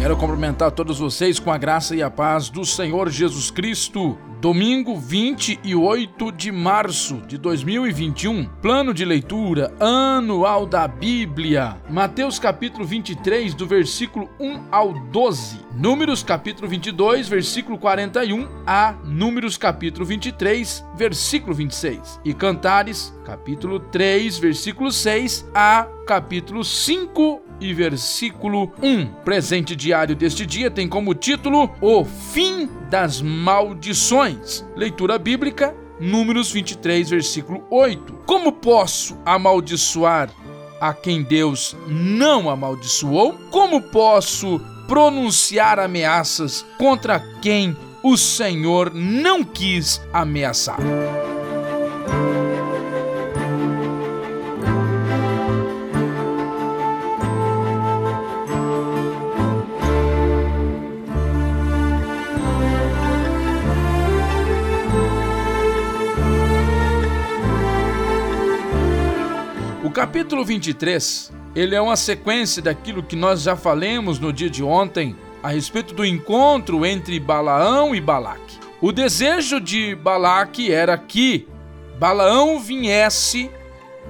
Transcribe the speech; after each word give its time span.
Quero 0.00 0.16
cumprimentar 0.16 0.70
todos 0.72 0.98
vocês 0.98 1.38
com 1.38 1.52
a 1.52 1.58
graça 1.58 1.94
e 1.94 2.02
a 2.02 2.10
paz 2.10 2.48
do 2.48 2.64
Senhor 2.64 3.10
Jesus 3.10 3.50
Cristo. 3.50 4.16
Domingo 4.40 4.96
28 4.96 6.32
de 6.32 6.50
março 6.50 7.16
de 7.26 7.36
2021, 7.36 8.46
plano 8.62 8.94
de 8.94 9.04
leitura 9.04 9.70
anual 9.78 10.64
da 10.64 10.88
Bíblia. 10.88 11.76
Mateus 11.90 12.38
capítulo 12.38 12.86
23, 12.86 13.52
do 13.52 13.66
versículo 13.66 14.30
1 14.40 14.68
ao 14.72 14.94
12. 14.94 15.60
Números 15.74 16.22
capítulo 16.22 16.66
22, 16.66 17.28
versículo 17.28 17.76
41 17.76 18.48
a 18.66 18.94
Números 19.04 19.58
capítulo 19.58 20.06
23, 20.06 20.82
versículo 20.96 21.54
26. 21.54 22.20
E 22.24 22.32
Cantares 22.32 23.14
capítulo 23.26 23.78
3, 23.78 24.38
versículo 24.38 24.90
6 24.90 25.50
a 25.54 25.86
capítulo 26.06 26.64
5 26.64 27.49
e 27.60 27.74
versículo 27.74 28.72
1. 28.82 29.06
Presente 29.24 29.76
diário 29.76 30.16
deste 30.16 30.46
dia 30.46 30.70
tem 30.70 30.88
como 30.88 31.14
título 31.14 31.70
O 31.80 32.04
fim 32.04 32.68
das 32.88 33.20
maldições. 33.20 34.64
Leitura 34.74 35.18
bíblica, 35.18 35.74
Números 36.00 36.50
23, 36.50 37.10
versículo 37.10 37.62
8. 37.70 38.20
Como 38.26 38.52
posso 38.52 39.18
amaldiçoar 39.24 40.30
a 40.80 40.94
quem 40.94 41.22
Deus 41.22 41.76
não 41.86 42.48
amaldiçoou? 42.48 43.34
Como 43.50 43.82
posso 43.82 44.58
pronunciar 44.88 45.78
ameaças 45.78 46.64
contra 46.78 47.20
quem 47.42 47.76
o 48.02 48.16
Senhor 48.16 48.90
não 48.94 49.44
quis 49.44 50.00
ameaçar? 50.12 50.80
O 69.82 69.90
capítulo 69.90 70.44
23, 70.44 71.32
ele 71.56 71.74
é 71.74 71.80
uma 71.80 71.96
sequência 71.96 72.60
daquilo 72.60 73.02
que 73.02 73.16
nós 73.16 73.40
já 73.40 73.56
falamos 73.56 74.18
no 74.18 74.30
dia 74.30 74.50
de 74.50 74.62
ontem 74.62 75.16
a 75.42 75.48
respeito 75.48 75.94
do 75.94 76.04
encontro 76.04 76.84
entre 76.84 77.18
Balaão 77.18 77.94
e 77.94 78.00
Balaque. 78.00 78.58
O 78.78 78.92
desejo 78.92 79.58
de 79.58 79.94
Balaque 79.94 80.70
era 80.70 80.98
que 80.98 81.48
Balaão 81.98 82.60
viesse 82.60 83.50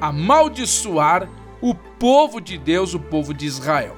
amaldiçoar 0.01 1.29
o 1.61 1.73
povo 1.73 2.41
de 2.41 2.59
Deus, 2.59 2.93
o 2.93 2.99
povo 2.99 3.33
de 3.33 3.47
Israel. 3.47 3.95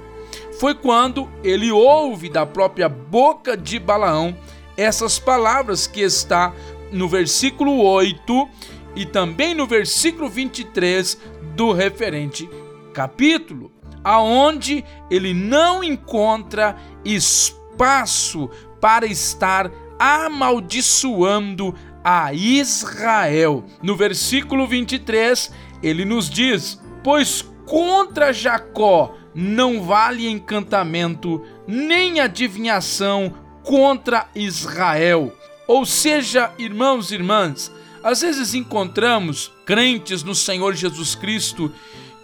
Foi 0.61 0.75
quando 0.75 1.27
ele 1.43 1.73
ouve 1.73 2.29
da 2.29 2.45
própria 2.45 2.89
boca 2.89 3.57
de 3.57 3.79
Balaão 3.79 4.37
essas 4.77 5.19
palavras 5.19 5.87
que 5.87 6.03
está 6.03 6.53
no 6.93 7.09
versículo 7.09 7.83
8 7.83 8.49
e 8.95 9.07
também 9.07 9.55
no 9.55 9.67
versículo 9.67 10.29
23 10.29 11.19
do 11.55 11.73
referente 11.73 12.49
capítulo, 12.93 13.73
aonde 14.05 14.85
ele 15.11 15.33
não 15.33 15.83
encontra 15.83 16.77
espaço 17.05 18.51
para 18.81 19.07
estar 19.07 19.71
amaldiçoando 19.99 21.75
a 22.03 22.33
Israel. 22.33 23.65
No 23.83 23.97
versículo 23.97 24.67
23, 24.67 25.53
ele 25.83 26.05
nos 26.05 26.29
diz: 26.29 26.81
Pois 27.03 27.43
contra 27.67 28.33
Jacó 28.33 29.15
não 29.35 29.83
vale 29.83 30.29
encantamento, 30.29 31.43
nem 31.67 32.21
adivinhação 32.21 33.35
contra 33.63 34.29
Israel. 34.35 35.33
Ou 35.67 35.87
seja, 35.87 36.53
irmãos 36.59 37.11
e 37.11 37.15
irmãs, 37.15 37.73
às 38.03 38.21
vezes 38.21 38.53
encontramos 38.55 39.52
crentes 39.65 40.23
no 40.23 40.35
Senhor 40.35 40.75
Jesus 40.75 41.15
Cristo 41.15 41.73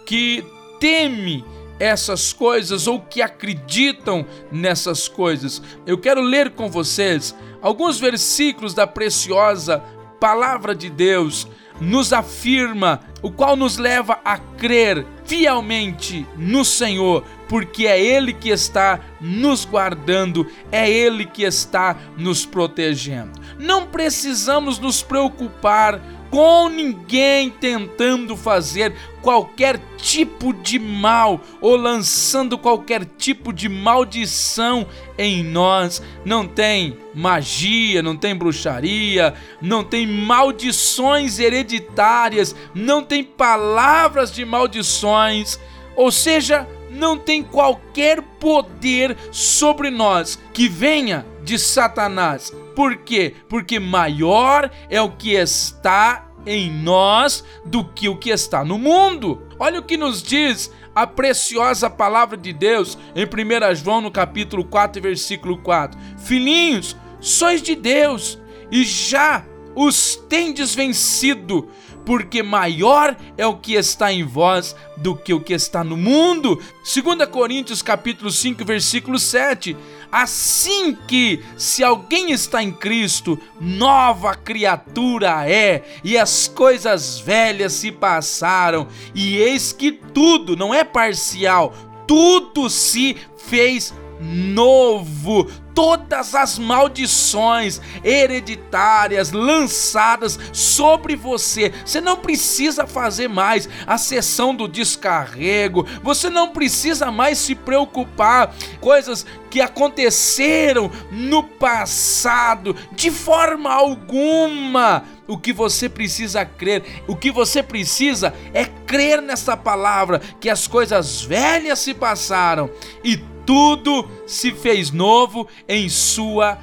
que 0.05 0.43
teme 0.79 1.43
essas 1.79 2.33
coisas 2.33 2.87
ou 2.87 2.99
que 2.99 3.21
acreditam 3.21 4.25
nessas 4.51 5.07
coisas. 5.07 5.61
Eu 5.85 5.97
quero 5.97 6.21
ler 6.21 6.51
com 6.51 6.69
vocês 6.69 7.35
alguns 7.61 7.99
versículos 7.99 8.73
da 8.73 8.85
preciosa 8.85 9.83
palavra 10.19 10.75
de 10.75 10.89
Deus 10.89 11.47
nos 11.79 12.11
afirma, 12.11 12.99
o 13.21 13.31
qual 13.31 13.55
nos 13.55 13.77
leva 13.77 14.19
a 14.23 14.37
crer 14.37 15.05
fielmente 15.25 16.25
no 16.35 16.65
Senhor, 16.65 17.23
porque 17.47 17.87
é 17.87 17.99
Ele 17.99 18.33
que 18.33 18.49
está 18.49 18.99
nos 19.21 19.65
guardando, 19.65 20.45
é 20.71 20.89
Ele 20.89 21.25
que 21.25 21.43
está 21.43 21.95
nos 22.17 22.45
protegendo. 22.45 23.39
Não 23.57 23.87
precisamos 23.87 24.77
nos 24.77 25.01
preocupar 25.01 26.01
com 26.29 26.69
ninguém 26.69 27.49
tentando 27.49 28.37
fazer 28.37 28.93
qualquer 29.21 29.79
tipo 29.97 30.53
de 30.53 30.79
mal 30.79 31.41
ou 31.59 31.75
lançando 31.75 32.57
qualquer 32.57 33.05
tipo 33.05 33.51
de 33.51 33.67
maldição 33.67 34.87
em 35.17 35.43
nós. 35.43 36.01
Não 36.23 36.47
tem 36.47 36.97
magia, 37.13 38.01
não 38.01 38.15
tem 38.15 38.35
bruxaria, 38.35 39.33
não 39.61 39.83
tem 39.83 40.05
maldições 40.05 41.39
hereditárias, 41.39 42.55
não 42.73 43.03
tem 43.03 43.23
palavras 43.23 44.31
de 44.31 44.45
maldições. 44.45 45.59
Ou 45.95 46.11
seja, 46.11 46.67
não 46.89 47.17
tem 47.17 47.43
qualquer 47.43 48.21
poder 48.21 49.15
sobre 49.31 49.89
nós 49.89 50.39
que 50.53 50.67
venha 50.67 51.25
de 51.43 51.57
Satanás. 51.57 52.53
Por 52.75 52.97
quê? 52.97 53.35
Porque 53.47 53.79
maior 53.79 54.69
é 54.89 55.01
o 55.01 55.11
que 55.11 55.33
está 55.33 56.29
em 56.45 56.71
nós 56.71 57.43
do 57.65 57.83
que 57.83 58.07
o 58.07 58.17
que 58.17 58.29
está 58.29 58.63
no 58.63 58.77
mundo. 58.77 59.41
Olha 59.59 59.79
o 59.79 59.83
que 59.83 59.97
nos 59.97 60.23
diz 60.23 60.71
a 60.95 61.05
preciosa 61.05 61.89
palavra 61.89 62.37
de 62.37 62.51
Deus 62.51 62.97
em 63.15 63.25
1 63.25 63.75
João 63.75 64.01
no 64.01 64.11
capítulo 64.11 64.63
4, 64.63 65.01
versículo 65.01 65.57
4. 65.57 65.99
Filhinhos, 66.17 66.95
sois 67.19 67.61
de 67.61 67.75
Deus 67.75 68.39
e 68.71 68.83
já 68.83 69.45
os 69.75 70.15
tendes 70.27 70.73
vencido, 70.73 71.69
porque 72.05 72.41
maior 72.41 73.15
é 73.37 73.45
o 73.45 73.55
que 73.55 73.75
está 73.75 74.11
em 74.11 74.23
vós 74.23 74.75
do 74.97 75.15
que 75.15 75.33
o 75.33 75.39
que 75.39 75.53
está 75.53 75.83
no 75.83 75.95
mundo. 75.95 76.59
2 76.83 77.29
Coríntios 77.29 77.81
capítulo 77.81 78.31
5, 78.31 78.65
versículo 78.65 79.19
7. 79.19 79.77
Assim 80.11 80.97
que 81.07 81.43
se 81.55 81.83
alguém 81.83 82.31
está 82.31 82.63
em 82.63 82.71
Cristo, 82.71 83.39
nova 83.61 84.33
criatura 84.33 85.47
é, 85.47 85.83
e 86.03 86.17
as 86.17 86.47
coisas 86.47 87.19
velhas 87.19 87.73
se 87.73 87.91
passaram, 87.91 88.87
e 89.13 89.37
eis 89.37 89.71
que 89.71 89.91
tudo, 89.91 90.55
não 90.55 90.73
é 90.73 90.83
parcial, 90.83 91.73
tudo 92.07 92.69
se 92.69 93.17
fez 93.37 93.93
novo. 94.19 95.47
Todas 95.79 96.35
as 96.35 96.59
maldições 96.59 97.79
hereditárias 98.03 99.31
lançadas 99.31 100.37
sobre 100.51 101.15
você, 101.15 101.71
você 101.85 102.01
não 102.01 102.17
precisa 102.17 102.85
fazer 102.85 103.29
mais 103.29 103.69
a 103.87 103.97
sessão 103.97 104.53
do 104.53 104.67
descarrego, 104.67 105.87
você 106.03 106.29
não 106.29 106.49
precisa 106.49 107.09
mais 107.13 107.37
se 107.37 107.55
preocupar. 107.55 108.53
Coisas 108.81 109.25
que 109.49 109.61
aconteceram 109.61 110.91
no 111.09 111.43
passado, 111.43 112.75
de 112.91 113.09
forma 113.09 113.73
alguma. 113.73 115.05
O 115.29 115.37
que 115.37 115.53
você 115.53 115.87
precisa 115.87 116.43
crer, 116.43 117.03
o 117.07 117.15
que 117.15 117.31
você 117.31 117.63
precisa 117.63 118.33
é 118.53 118.65
crer 118.65 119.21
nessa 119.21 119.55
palavra 119.55 120.19
que 120.41 120.49
as 120.49 120.67
coisas 120.67 121.21
velhas 121.21 121.79
se 121.79 121.93
passaram 121.93 122.69
e 123.01 123.17
tudo 123.49 124.07
se 124.27 124.51
fez 124.51 124.91
novo 124.91 125.47
em 125.67 125.89
sua 125.89 126.59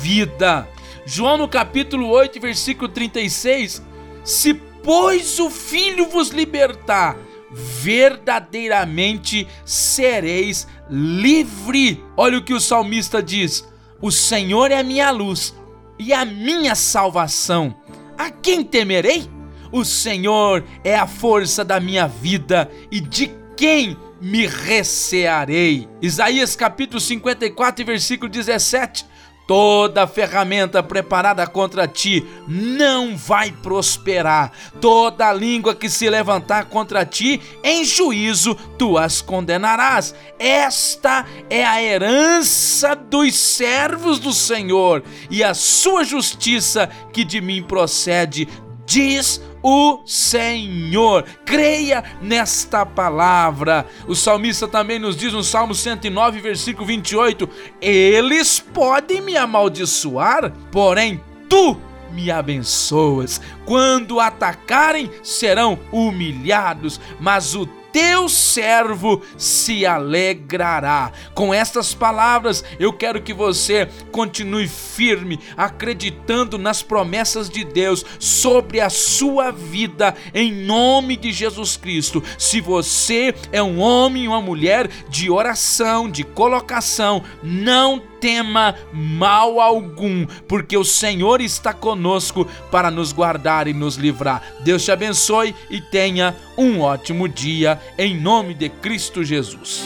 vida. 0.00 0.68
João 1.04 1.36
no 1.36 1.48
capítulo 1.48 2.06
8, 2.10 2.40
versículo 2.40 2.88
36, 2.88 3.82
se 4.22 4.54
pois 4.54 5.40
o 5.40 5.50
Filho 5.50 6.08
vos 6.08 6.28
libertar, 6.28 7.18
verdadeiramente 7.50 9.48
sereis 9.64 10.68
livre. 10.88 12.00
Olha 12.16 12.38
o 12.38 12.44
que 12.44 12.54
o 12.54 12.60
salmista 12.60 13.20
diz: 13.20 13.66
O 14.00 14.12
Senhor 14.12 14.70
é 14.70 14.78
a 14.78 14.84
minha 14.84 15.10
luz 15.10 15.52
e 15.98 16.12
a 16.12 16.24
minha 16.24 16.76
salvação. 16.76 17.74
A 18.16 18.30
quem 18.30 18.62
temerei? 18.62 19.28
O 19.72 19.84
Senhor 19.84 20.64
é 20.84 20.94
a 20.94 21.08
força 21.08 21.64
da 21.64 21.80
minha 21.80 22.06
vida 22.06 22.70
e 22.92 23.00
de 23.00 23.28
quem 23.56 23.96
me 24.20 24.46
recearei. 24.46 25.88
Isaías 26.02 26.56
capítulo 26.56 27.00
54, 27.00 27.84
versículo 27.84 28.30
17. 28.30 29.06
Toda 29.48 30.06
ferramenta 30.06 30.82
preparada 30.82 31.46
contra 31.46 31.88
ti 31.88 32.22
não 32.46 33.16
vai 33.16 33.50
prosperar. 33.50 34.52
Toda 34.78 35.32
língua 35.32 35.74
que 35.74 35.88
se 35.88 36.10
levantar 36.10 36.66
contra 36.66 37.06
ti, 37.06 37.40
em 37.64 37.82
juízo 37.82 38.54
tu 38.76 38.98
as 38.98 39.22
condenarás. 39.22 40.14
Esta 40.38 41.24
é 41.48 41.64
a 41.64 41.82
herança 41.82 42.94
dos 42.94 43.34
servos 43.34 44.18
do 44.18 44.34
Senhor 44.34 45.02
e 45.30 45.42
a 45.42 45.54
sua 45.54 46.04
justiça 46.04 46.86
que 47.10 47.24
de 47.24 47.40
mim 47.40 47.62
procede, 47.62 48.46
diz 48.84 49.40
o 49.62 50.00
Senhor. 50.04 51.24
Creia 51.44 52.04
nesta 52.20 52.84
palavra. 52.84 53.86
O 54.06 54.14
salmista 54.14 54.66
também 54.66 54.98
nos 54.98 55.16
diz 55.16 55.32
no 55.32 55.42
Salmo 55.42 55.74
109, 55.74 56.40
versículo 56.40 56.86
28: 56.86 57.48
Eles 57.80 58.60
podem 58.60 59.20
me 59.20 59.36
amaldiçoar, 59.36 60.52
porém 60.70 61.20
tu 61.48 61.76
me 62.12 62.30
abençoas. 62.30 63.40
Quando 63.64 64.20
atacarem, 64.20 65.10
serão 65.22 65.78
humilhados, 65.92 67.00
mas 67.20 67.54
o 67.54 67.66
teu 67.98 68.28
servo 68.28 69.22
se 69.36 69.84
alegrará. 69.84 71.10
Com 71.34 71.52
estas 71.52 71.92
palavras, 71.92 72.62
eu 72.78 72.92
quero 72.92 73.20
que 73.20 73.34
você 73.34 73.88
continue 74.12 74.68
firme, 74.68 75.40
acreditando 75.56 76.56
nas 76.58 76.80
promessas 76.80 77.50
de 77.50 77.64
Deus 77.64 78.06
sobre 78.20 78.80
a 78.80 78.88
sua 78.88 79.50
vida, 79.50 80.14
em 80.32 80.52
nome 80.52 81.16
de 81.16 81.32
Jesus 81.32 81.76
Cristo. 81.76 82.22
Se 82.38 82.60
você 82.60 83.34
é 83.50 83.60
um 83.60 83.80
homem 83.80 84.28
ou 84.28 84.34
uma 84.34 84.40
mulher 84.40 84.86
de 85.08 85.28
oração, 85.28 86.08
de 86.08 86.22
colocação, 86.22 87.24
não 87.42 87.98
tema 88.20 88.74
mal 88.92 89.60
algum, 89.60 90.26
porque 90.46 90.76
o 90.76 90.84
Senhor 90.84 91.40
está 91.40 91.72
conosco 91.72 92.46
para 92.70 92.90
nos 92.90 93.12
guardar 93.12 93.68
e 93.68 93.72
nos 93.72 93.96
livrar. 93.96 94.42
Deus 94.60 94.84
te 94.84 94.90
abençoe 94.90 95.54
e 95.70 95.80
tenha 95.80 96.34
um 96.56 96.80
ótimo 96.80 97.28
dia, 97.28 97.80
em 97.96 98.18
nome 98.18 98.54
de 98.54 98.68
Cristo 98.68 99.24
Jesus. 99.24 99.84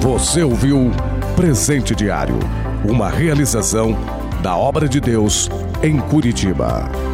Você 0.00 0.42
ouviu 0.42 0.90
Presente 1.34 1.94
Diário, 1.94 2.38
uma 2.84 3.08
realização 3.08 3.96
da 4.42 4.56
obra 4.56 4.86
de 4.86 5.00
Deus 5.00 5.48
em 5.82 5.98
Curitiba. 5.98 7.13